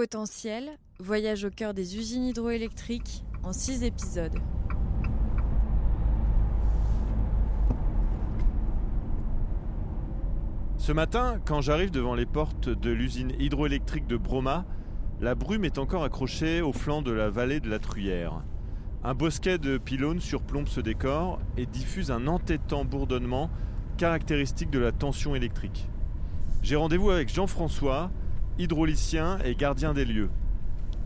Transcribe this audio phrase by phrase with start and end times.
[0.00, 4.32] Potentiel, voyage au cœur des usines hydroélectriques en six épisodes.
[10.78, 14.64] Ce matin, quand j'arrive devant les portes de l'usine hydroélectrique de Broma,
[15.20, 18.42] la brume est encore accrochée au flanc de la vallée de la Truyère.
[19.04, 23.50] Un bosquet de pylônes surplombe ce décor et diffuse un entêtant bourdonnement
[23.98, 25.90] caractéristique de la tension électrique.
[26.62, 28.10] J'ai rendez-vous avec Jean-François,
[28.58, 30.30] hydraulicien et gardien des lieux.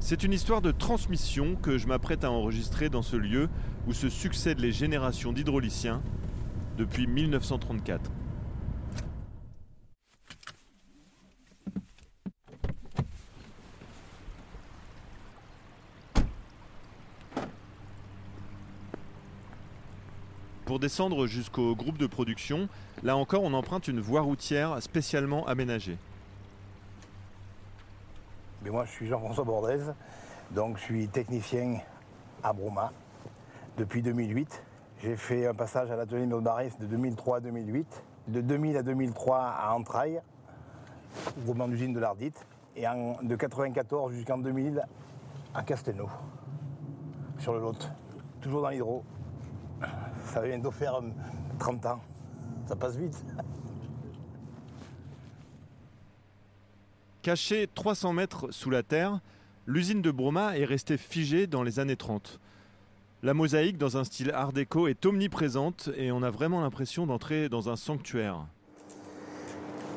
[0.01, 3.49] C'est une histoire de transmission que je m'apprête à enregistrer dans ce lieu
[3.87, 6.03] où se succèdent les générations d'hydrauliciens
[6.77, 8.11] depuis 1934.
[20.65, 22.69] Pour descendre jusqu'au groupe de production,
[23.03, 25.99] là encore on emprunte une voie routière spécialement aménagée.
[28.71, 29.93] Moi, je suis Jean-François Bordez,
[30.51, 31.81] donc je suis technicien
[32.43, 32.93] à Broma
[33.77, 34.63] depuis 2008.
[35.03, 36.35] J'ai fait un passage à l'atelier de
[36.81, 40.21] de 2003 à 2008, de 2000 à 2003 à Entrailles,
[41.45, 42.85] groupement d'usine de l'Ardite, et
[43.23, 44.83] de 94 jusqu'en 2000
[45.55, 46.09] à Castelnau,
[47.39, 47.93] sur le Lot,
[48.41, 49.05] toujours dans l'hydro.
[50.25, 51.11] Ça va bientôt faire euh,
[51.59, 52.01] 30 ans,
[52.67, 53.25] ça passe vite.
[57.29, 59.19] Cachée 300 mètres sous la terre,
[59.67, 62.39] l'usine de Broma est restée figée dans les années 30.
[63.23, 67.49] La mosaïque dans un style art déco est omniprésente et on a vraiment l'impression d'entrer
[67.49, 68.45] dans un sanctuaire.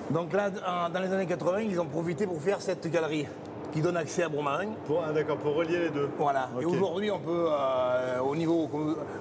[0.09, 0.49] Donc là,
[0.89, 3.25] dans les années 80, ils ont profité pour faire cette galerie
[3.73, 4.71] qui donne accès à Bromaragne.
[5.13, 6.07] D'accord, pour relier les deux.
[6.17, 6.49] Voilà.
[6.61, 8.69] Et aujourd'hui, on peut, euh, au niveau,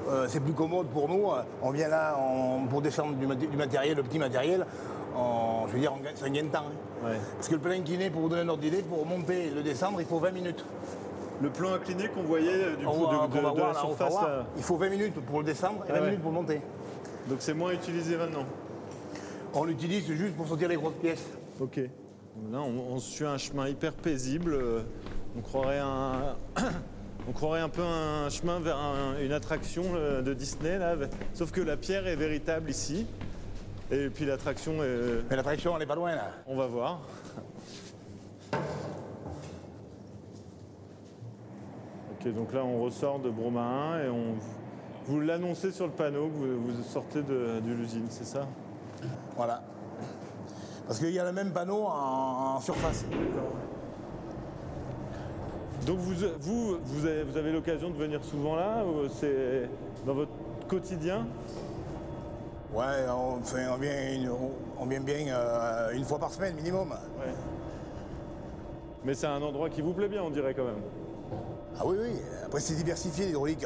[0.09, 1.25] euh, c'est plus commode pour nous.
[1.61, 4.65] On vient là on- pour descendre du, maté- du matériel, le petit matériel.
[5.19, 6.59] on- je veux dire, on gagne- temps.
[6.69, 6.73] hein.
[7.07, 7.21] Ouais.
[7.37, 9.63] Parce que le plan incliné, pour vous donner un ordre d'idée, pour monter et le
[9.63, 10.65] descendre, il faut 20 minutes.
[11.43, 14.11] Le plan incliné qu'on voyait du On coup va- de, voir la surface.
[14.13, 14.29] voir.
[14.29, 14.47] là.
[14.57, 16.07] Il faut 20 minutes pour le descendre et 20 Ah ouais.
[16.09, 16.61] minutes pour le monter.
[17.29, 18.45] Donc c'est moins utilisé maintenant.
[19.55, 21.25] On l'utilise juste pour sortir les grosses pièces.
[21.61, 21.77] Ok.
[22.53, 24.55] Là, on, on suit un chemin hyper paisible.
[24.55, 24.81] euh,
[25.37, 26.37] On croirait un,
[27.29, 30.95] on croirait un peu un chemin vers un- une attraction euh, de Disney là.
[31.35, 33.07] Sauf que la pierre est véritable ici.
[33.91, 36.31] Et puis l'attraction, est- Mais l'attraction, elle n'est pas loin là.
[36.47, 37.01] on va voir.
[42.13, 44.35] Ok, donc là on ressort de Broma 1 et on,
[45.07, 48.47] vous l'annoncez sur le panneau que vous, vous sortez de, de l'usine, c'est ça?
[49.37, 49.63] Voilà.
[50.87, 53.05] Parce qu'il y a le même panneau en, en surface.
[55.87, 58.83] Donc vous, vous, vous avez, vous avez l'occasion de venir souvent là
[59.21, 59.69] C'est
[60.05, 60.33] dans votre
[60.69, 61.27] quotidien?
[62.77, 64.31] Ouais, on, vient, une-
[64.79, 66.89] on vient bien euh, une fois par semaine minimum.
[69.05, 70.83] Mais c'est un endroit qui vous plaît bien, on dirait quand même.
[71.79, 72.11] Ah oui, oui.
[72.45, 73.65] Après, c'est diversifié l'hydraulique.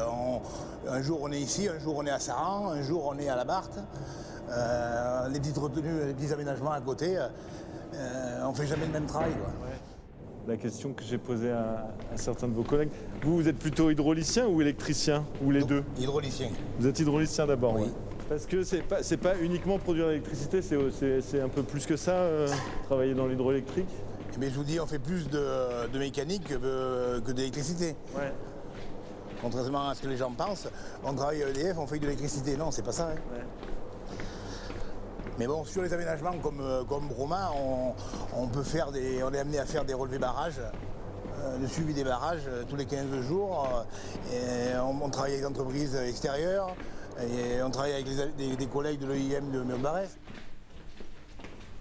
[0.88, 3.28] Un jour, on est ici, un jour, on est à Saran, un jour, on est
[3.28, 3.78] à la Barthe.
[4.50, 7.16] Euh, les petites retenues, les petits aménagements à côté.
[7.16, 9.32] euh, on fait jamais le même travail.
[9.32, 9.50] Quoi.
[10.48, 12.90] La question que j'ai posée à, à certains de vos collègues.
[13.22, 15.84] Vous, vous êtes plutôt hydraulicien ou électricien Ou les deux?
[15.98, 16.48] Hydraulicien.
[16.78, 17.82] Vous êtes hydraulicien d'abord, Oui.
[17.82, 17.88] ouais.
[18.30, 21.84] Parce que c'est pas, c'est pas uniquement produire l'électricité, c'est, c'est- c'est un peu plus
[21.84, 22.48] que ça, euh,
[22.86, 23.88] travailler dans l'hydroélectrique
[24.38, 27.96] Mais je vous dis, on fait plus de, de mécanique que, de- que d'électricité.
[28.16, 28.32] Ouais.
[29.42, 30.68] Contrairement à ce que les gens pensent,
[31.04, 32.56] on travaille à EDF, on fait de l'électricité.
[32.56, 33.08] Non, c'est pas ça.
[33.08, 33.14] hein.
[33.34, 33.42] Ouais.
[35.38, 37.94] Mais bon, sur les aménagements comme, euh, comme Broma, on,
[38.40, 41.92] on peut faire des, on est amené à faire des relevés barrages, euh, le suivi
[41.92, 43.68] des barrages euh, tous les 15 jours.
[44.32, 46.76] euh, et on, on travaille avec des entreprises extérieures
[47.18, 50.18] et on travaille avec les des, des collègues de l'EIM de Murbarès.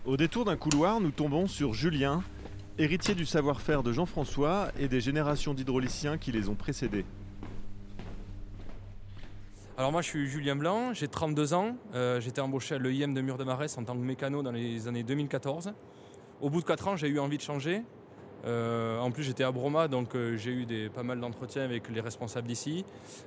[0.05, 2.23] Au détour d'un couloir, nous tombons sur Julien,
[2.77, 7.05] héritier du savoir-faire de Jean-François et des générations d'hydrauliciens qui les ont précédés.
[9.77, 13.21] Alors moi je suis Julien Blanc, j'ai 32 ans, Euh, j'étais embauché à l'EIM de
[13.21, 15.71] Mur-de-Marès en tant que mécano dans les années 2014.
[16.41, 17.83] Au bout de 4 ans j'ai eu envie de changer.
[18.45, 22.01] Euh, en plus j'étais à Broma donc euh, j'ai eu pas mal d'entretiens avec les
[22.01, 22.85] responsables d'ici.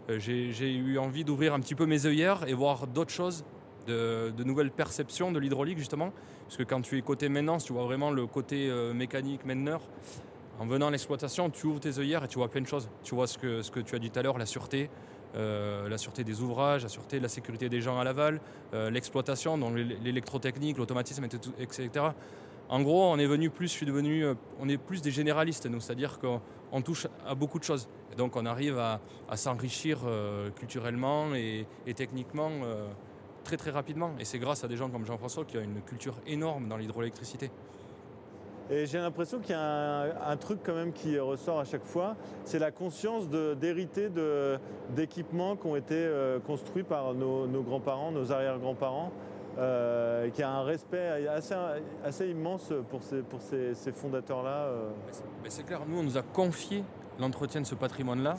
[0.09, 3.45] Euh, j'ai eu envie d'ouvrir un petit peu mes œillères et voir d'autres choses,
[3.87, 6.13] de, nouvelles perceptions de l'hydraulique justement.
[6.45, 9.81] Parce que quand tu es côté maintenance, tu vois vraiment le côté mécanique, mainteneur.
[10.59, 12.91] En venant à l'exploitation, tu ouvres tes œillères et tu vois plein de choses.
[13.03, 14.91] Tu vois ce que, tu as dit tout à l'heure, la sûreté,
[15.35, 18.39] la sûreté des ouvrages, la sûreté de la sécurité des gens à l'aval,
[18.91, 21.25] l'exploitation, donc l'é- l'électrotechnique, l'automatisme,
[21.59, 22.11] etc.
[22.73, 24.35] En gros, on est venu plus, je suis devenu, euh,
[24.65, 26.41] des généralistes, nous, c'est-à-dire qu'on
[26.73, 27.87] on touche à beaucoup de choses.
[28.17, 28.99] Donc, on arrive à,
[29.37, 32.89] s'enrichir euh, culturellement et, techniquement euh,
[33.45, 34.13] très très rapidement.
[34.19, 37.51] Et c'est grâce à des gens comme Jean-François qui a une culture énorme dans l'hydroélectricité.
[38.71, 42.17] Et j'ai l'impression qu'il y a un, truc quand même qui ressort à chaque fois,
[42.45, 44.09] c'est la conscience d'hériter
[44.97, 46.11] d'équipements qui ont été
[46.47, 49.13] construits par nos grands-parents, nos arrière-grands-parents,
[49.59, 51.27] euh, qui a un respect
[52.05, 54.67] assez, immense pour ces, fondateurs-là.
[54.67, 54.91] euh.
[55.49, 56.85] C'est- clair, nous, on nous a confié
[57.19, 58.37] l'entretien de ce patrimoine-là.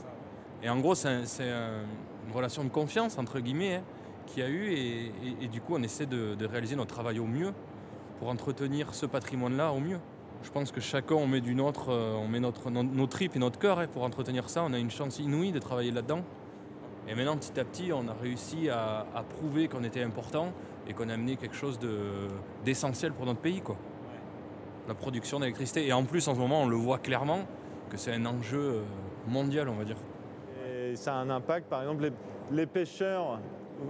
[0.63, 1.83] Et en gros, c'est un- c'est un-
[2.27, 3.83] une relation de confiance, entre guillemets, hein,
[4.25, 4.71] qu'il y a eu.
[5.42, 7.51] Et, du coup, on essaie de, réaliser notre travail au mieux
[8.19, 10.00] pour entretenir ce patrimoine-là au mieux.
[10.44, 11.42] Je pense que chacun, on met
[11.89, 14.63] euh, on met notre, nos tripes et notre cœur hein, pour entretenir ça.
[14.63, 16.21] On a une chance inouïe de travailler là-dedans.
[17.07, 20.53] Et maintenant, petit à petit, on a réussi à, à prouver qu'on était important
[20.88, 22.27] et qu'on a amené quelque chose de-
[22.65, 23.61] d'essentiel pour notre pays.
[23.61, 23.75] Quoi
[24.85, 25.88] la production d'électricité.
[25.88, 27.39] Et en plus, en ce moment, on le voit clairement
[27.89, 28.81] que c'est un enjeu euh,
[29.29, 29.95] mondial, on va dire.
[30.67, 32.11] Et ça a un impact, par exemple, les,
[32.51, 33.39] les pêcheurs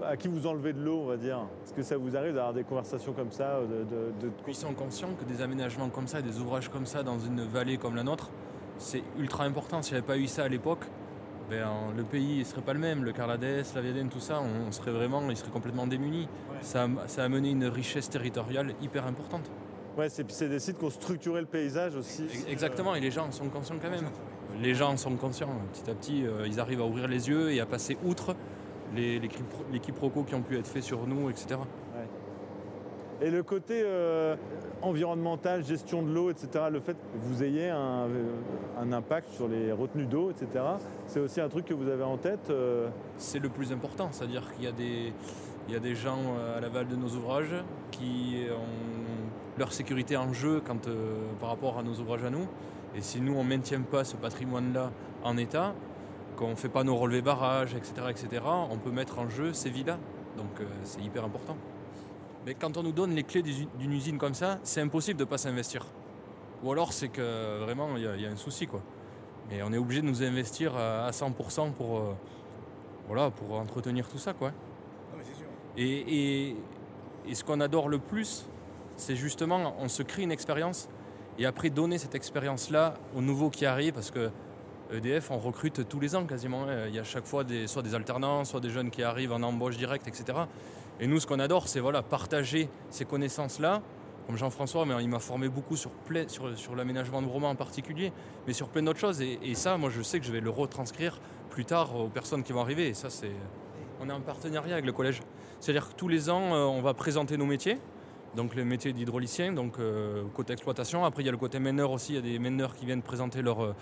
[0.06, 1.40] à qui vous enlevez de l'eau, on va dire.
[1.66, 4.74] Est-ce que ça vous arrive d'avoir des conversations comme ça de, de- de- Ils sont
[4.76, 8.04] conscients que des aménagements comme ça, des ouvrages comme ça dans une vallée comme la
[8.04, 8.30] nôtre,
[8.78, 9.82] c'est ultra important.
[9.82, 10.86] S'il n'y avait pas eu ça à l'époque,
[11.60, 13.04] ben, le pays ne serait pas le même.
[13.04, 16.28] Le Carladès, la Viadène, tout ça, on serait vraiment, il serait complètement démunis.
[16.62, 19.50] Ça, a- ça a amené une richesse territoriale hyper importante.
[19.98, 22.24] Ouais, c'est des sites qui ont structuré le paysage aussi.
[22.24, 24.10] Ex- Exactement, et les gens en sont conscients quand même.
[24.62, 25.50] Les gens en sont conscients.
[25.72, 28.36] Petit à petit, euh, ils arrivent à ouvrir les yeux et à passer outre
[28.96, 31.60] les, les quiproquos qui ont pu être faits sur nous, etc.
[33.24, 34.36] Et le côté euh,
[34.82, 39.72] environnemental, gestion de l'eau, etc., le fait que vous ayez un, euh, impact sur les
[39.72, 40.66] retenues d'eau, etc.,
[41.08, 42.50] c'est aussi un truc que vous avez en tête.
[42.50, 46.20] euh, C'est le plus important, c'est-à-dire qu'il y a des, gens
[46.54, 47.56] à l'aval de nos ouvrages
[47.92, 50.62] qui ont leur sécurité en jeu
[51.40, 52.46] par rapport à nos ouvrages à nous.
[52.94, 54.92] Et si nous, on ne maintient pas ce patrimoine-là
[55.24, 55.74] en état,
[56.36, 59.70] qu'on ne fait pas nos relevés barrages, etc., etc., on peut mettre en jeu ces
[59.70, 59.98] vies-là.
[60.36, 61.56] Donc c'est hyper important.
[62.46, 65.30] Mais quand on nous donne les clés d'une usine comme ça, c'est impossible de ne
[65.30, 65.86] pas s'investir.
[66.64, 68.68] Ou alors c'est que vraiment il y, a- il y a un souci.
[68.68, 68.82] quoi.
[69.50, 72.14] Mais on est obligé de nous investir à à 100% pour, euh,
[73.08, 74.34] voilà, pour entretenir tout ça.
[74.34, 74.52] Quoi.
[75.78, 76.56] Et, et-
[77.28, 78.46] et ce qu'on adore le plus,
[78.98, 80.88] c'est justement, on se crée une expérience
[81.40, 84.30] et après donner cette expérience-là aux nouveaux qui arrivent parce que
[84.92, 86.64] EDF, on recrute tous les ans quasiment.
[86.68, 86.88] hein.
[86.88, 89.42] Il y a chaque fois des, soit des alternants, soit des jeunes qui arrivent en
[89.42, 90.38] embauche directe, etc.
[91.00, 93.82] Et nous, ce qu'on adore, c'est voilà, partager ces connaissances-là.
[94.28, 95.92] Comme Jean-François, mais il m'a formé beaucoup sur,
[96.78, 98.14] l'aménagement de romans en particulier,
[98.48, 99.22] mais sur plein d'autres choses.
[99.22, 101.20] Et, ça, moi, je sais que je vais le retranscrire
[101.50, 102.88] plus tard aux personnes qui vont arriver.
[102.88, 103.32] Et ça, c'est.
[104.00, 105.22] On est en partenariat avec le collège.
[105.60, 107.78] C'est-à-dire que tous les ans, euh, on va présenter nos métiers.
[108.36, 111.06] Donc le métier d'hydraulicien, donc euh, côté exploitation.
[111.06, 112.14] Après, il y a le côté meneur aussi.
[112.14, 113.74] Il y a des meneurs qui viennent présenter leur, euh,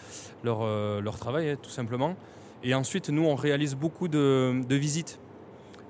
[0.43, 2.15] leur, leur travail, hein, tout simplement.
[2.63, 5.19] Et ensuite, nous, on réalise beaucoup de visites.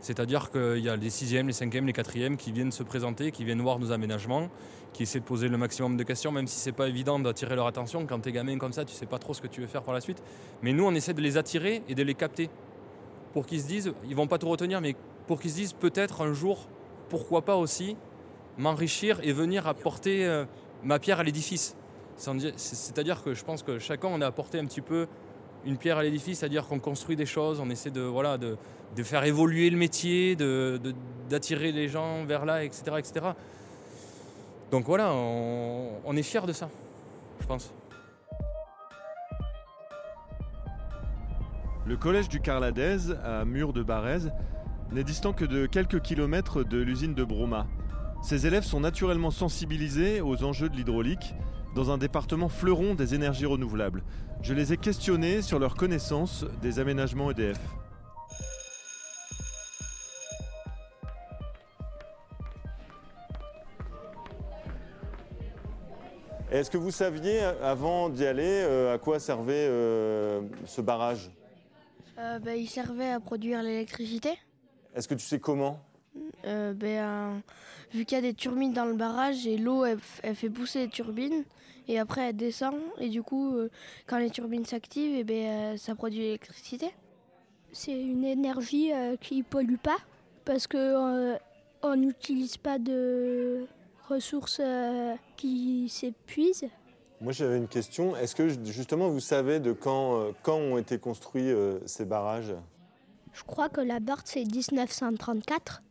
[0.02, 3.46] C'est-à-dire qu'il y a les sixièmes, les cinquièmes, les quatrièmes qui viennent se présenter, qui
[3.46, 4.50] viennent voir nos aménagements,
[4.94, 7.68] qui essaient de poser le maximum de questions, même si c'est pas évident d'attirer leur
[7.68, 8.06] attention.
[8.08, 9.94] Quand t'es gamin comme ça, tu sais pas trop ce que tu veux faire par
[9.94, 10.22] la suite.
[10.64, 12.50] Mais nous, on essaie de les attirer et de les capter
[13.32, 14.96] pour qu'ils se disent, ils vont pas tout retenir, mais
[15.28, 16.68] pour qu'ils se disent peut-être un jour,
[17.10, 17.96] pourquoi pas aussi
[18.58, 20.46] m'enrichir et venir apporter euh,
[20.84, 21.76] ma pierre à l'édifice.
[22.18, 25.08] C'est-à-dire que je pense que chacun on a apporté un petit peu
[25.66, 28.58] une pierre à l'édifice, c'est-à-dire qu'on construit des choses, on essaie de voilà de,
[29.04, 30.36] faire évoluer le métier,
[31.30, 33.26] d'attirer les gens vers là, etc., etc.
[34.70, 36.70] Donc voilà, on, on est fiers de ça,
[37.40, 37.74] je pense.
[41.86, 44.32] Le collège du Carladez, à Mur de Barèze,
[44.92, 47.66] n'est distant que de quelques kilomètres de l'usine de Broma.
[48.22, 51.34] Ses élèves sont naturellement sensibilisés aux enjeux de l'hydraulique
[51.76, 54.04] dans un département fleuron des énergies renouvelables.
[54.42, 57.60] Je les ai questionnés sur leur connaissance des aménagements EDF.
[66.52, 71.32] Est-ce que vous saviez, avant d'y aller, euh, à quoi servait euh, ce barrage?
[72.18, 74.38] Euh, ben, il servait à produire l'électricité.
[74.94, 75.80] Est-ce que tu sais comment?
[76.46, 77.40] Euh, ben, euh,
[77.94, 80.00] vu qu'il y a des turbines dans le barrage et l'eau elle,
[80.36, 81.44] fait pousser les turbines
[81.88, 83.70] et après elle descend et du coup euh,
[84.08, 86.90] quand les turbines s'activent et ben, euh, ça produit l'électricité.
[87.74, 89.98] C'est une énergie euh, qui pollue pas
[90.46, 91.38] parce que euh,
[91.84, 93.66] on n'utilise pas de
[94.10, 96.68] ressources euh, qui s'épuisent.
[97.22, 98.16] Moi j'avais une question.
[98.16, 102.56] Est-ce que justement vous savez de quand, euh, quand ont été construits euh, ces barrages?
[103.34, 105.82] Je crois que la Barthe c'est 1934.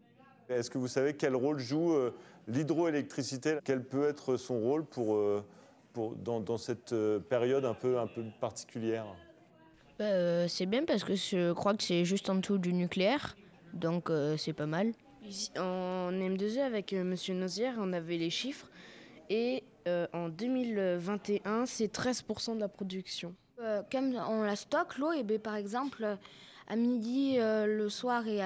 [0.51, 2.13] Est-ce que vous savez quel rôle joue euh,
[2.49, 3.59] l'hydroélectricité?
[3.65, 5.45] Quel peut être son rôle pour, euh,
[5.93, 9.07] pour, dans, dans cette euh, période un peu, un peu particulière?
[9.99, 13.37] Bah, euh, c'est bien parce que je crois que c'est juste en dessous du nucléaire,
[13.73, 14.93] donc euh, c'est pas mal.
[15.57, 18.69] En M2E avec euh, Monsieur Nozière, on avait les chiffres
[19.29, 23.35] et Euh, en 2021, c'est 13% de la production.
[23.61, 26.19] Euh, comme on la stocke, l'eau, et ben, par exemple,
[26.71, 28.39] à midi, euh, le soir et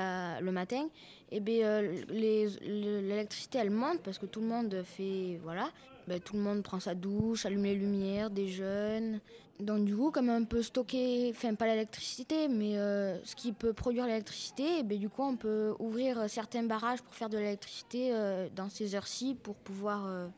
[0.42, 0.88] le matin,
[1.30, 5.38] et ben, euh, l'électricité, elle monte parce que tout le monde fait...
[5.42, 5.70] Voilà.
[6.06, 9.20] Ben, tout le monde prend sa douche, allume les lumières, déjeune.
[9.58, 13.72] Donc du coup, comme on peut stocker, enfin pas l'électricité, mais euh, ce qui peut
[13.72, 18.12] produire l'électricité, et ben, du coup on peut ouvrir certains barrages pour faire de l'électricité
[18.54, 20.28] dans ces heures-ci pour pouvoir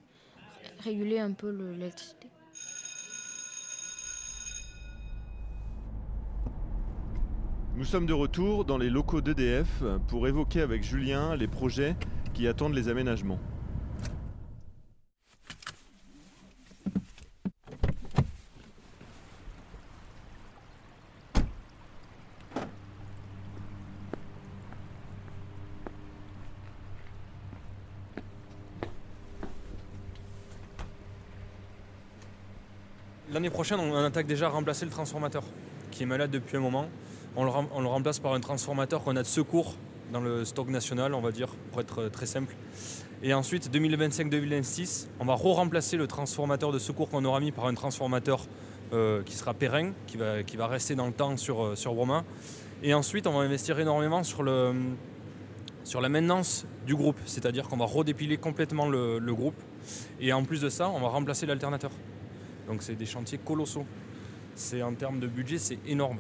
[0.81, 2.29] réguler un peu le- l'électricité.
[7.79, 11.95] Nous sommes de retour dans les locaux d'EDF pour évoquer avec Julien les projets
[12.33, 13.39] qui attendent les aménagements.
[33.31, 35.45] L'année prochaine, on attaque déjà à remplacer le transformateur,
[35.91, 36.89] qui est malade depuis un moment.
[37.39, 37.51] On le,
[37.89, 39.75] remplace par un transformateur qu'on a de secours
[40.11, 42.57] dans le stock national, on va dire, pour être euh, très simple.
[43.23, 47.75] Et ensuite, 2025-2026, on va re-remplacer le transformateur de secours qu'on aura mis par un
[47.75, 48.47] transformateur
[48.95, 51.95] euh, qui sera pérenne, qui va, rester dans le temps sur, euh, sur.
[52.83, 54.73] Et ensuite, on va investir énormément sur, la
[56.09, 59.61] maintenance du groupe, c'est-à-dire qu'on va redépiler complètement le, le groupe.
[60.21, 61.91] Et en plus de ça, on va remplacer l'alternateur.
[62.67, 63.85] Donc c'est des chantiers colossaux.
[64.83, 66.19] En termes de budget, c'est énorme.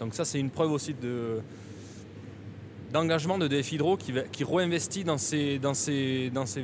[0.00, 1.40] Donc ça, c'est une preuve aussi de
[2.92, 5.60] d'engagement de DF Hydro qui, qui réinvestit dans ces,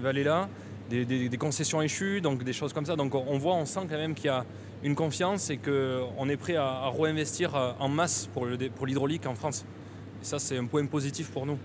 [0.02, 0.48] vallées-là,
[0.90, 2.96] des, concessions échues, donc des choses comme ça.
[2.96, 4.44] Donc on voit, on sent quand même qu'il y a
[4.82, 9.34] une confiance et qu'on est prêt à, à réinvestir euh, en masse pour l'hydraulique en
[9.36, 9.64] France.
[10.20, 11.58] Et ça, c'est un point positif pour nous.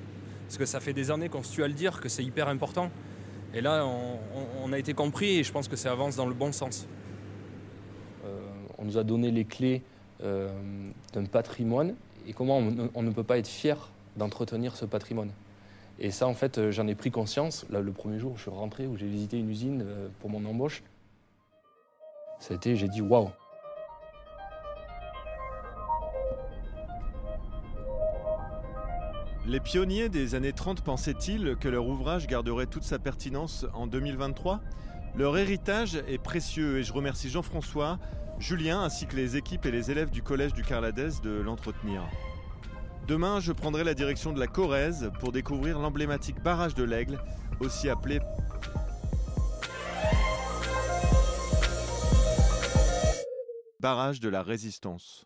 [0.47, 2.47] Parce que ça fait des années qu'on se tue à le dire, que c'est hyper
[2.47, 2.91] important.
[3.53, 3.85] Et là,
[4.63, 6.87] on, a été compris et je pense que ça avance dans le bon sens.
[8.25, 8.39] Euh,
[8.77, 9.81] on nous a donné les clés
[10.21, 11.95] d'un patrimoine
[12.27, 12.57] et comment
[12.93, 15.31] on, ne peut pas être fier d'entretenir ce patrimoine.
[15.99, 17.65] Et ça, en fait, euh, j'en ai pris conscience.
[17.69, 20.29] Là, le premier jour, où je suis rentré, où j'ai visité une usine euh, pour
[20.29, 20.83] mon embauche.
[22.39, 23.29] Ça j'ai dit waouh.
[29.45, 34.59] Les pionniers des années 30 pensaient-ils que leur ouvrage garderait toute sa pertinence en 2023
[35.15, 37.99] Leur héritage est précieux et je remercie Jean-François,
[38.39, 42.01] Julien ainsi que les équipes et les élèves du collège du Carladès de l'entretenir.
[43.07, 47.19] Demain, je prendrai la direction de la Corrèze pour découvrir l'emblématique barrage de l'Aigle,
[47.59, 48.19] aussi appelé
[53.81, 55.25] barrage de la Résistance.